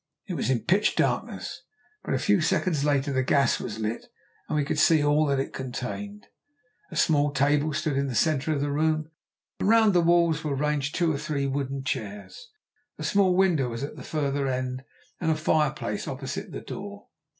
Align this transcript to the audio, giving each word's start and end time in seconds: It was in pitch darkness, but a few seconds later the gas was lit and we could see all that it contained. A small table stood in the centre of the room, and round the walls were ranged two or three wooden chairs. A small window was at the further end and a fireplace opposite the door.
It 0.25 0.33
was 0.33 0.49
in 0.49 0.61
pitch 0.61 0.95
darkness, 0.95 1.61
but 2.03 2.15
a 2.15 2.17
few 2.17 2.41
seconds 2.41 2.83
later 2.83 3.13
the 3.13 3.21
gas 3.21 3.59
was 3.59 3.77
lit 3.77 4.07
and 4.49 4.55
we 4.57 4.65
could 4.65 4.79
see 4.79 5.03
all 5.03 5.27
that 5.27 5.39
it 5.39 5.53
contained. 5.53 6.25
A 6.89 6.95
small 6.95 7.29
table 7.31 7.71
stood 7.71 7.95
in 7.97 8.07
the 8.07 8.15
centre 8.15 8.51
of 8.51 8.61
the 8.61 8.71
room, 8.71 9.11
and 9.59 9.69
round 9.69 9.93
the 9.93 10.01
walls 10.01 10.43
were 10.43 10.55
ranged 10.55 10.95
two 10.95 11.13
or 11.13 11.19
three 11.19 11.45
wooden 11.45 11.83
chairs. 11.83 12.49
A 12.97 13.03
small 13.03 13.35
window 13.35 13.69
was 13.69 13.83
at 13.83 13.95
the 13.95 14.01
further 14.01 14.47
end 14.47 14.83
and 15.19 15.29
a 15.29 15.35
fireplace 15.35 16.07
opposite 16.07 16.51
the 16.51 16.61
door. 16.61 17.05